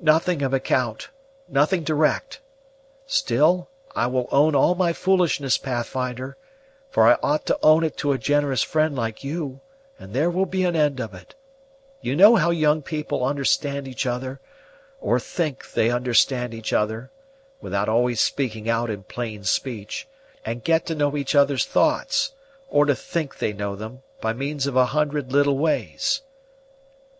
[0.00, 1.10] "Nothing of account,
[1.48, 2.40] nothing direct.
[3.06, 6.36] Still, I will own all my foolishness, Pathfinder;
[6.90, 9.60] for I ought to own it to a generous friend like you,
[9.96, 11.36] and there will be an end of it.
[12.00, 14.40] You know how young people understand each other,
[15.00, 17.12] or think they understand each other,
[17.60, 20.08] without always speaking out in plain speech,
[20.44, 22.32] and get to know each other's thoughts,
[22.68, 26.22] or to think they know them, by means of a hundred little ways."